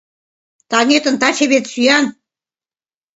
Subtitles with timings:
[0.69, 2.05] Таҥетын таче вет сӱан».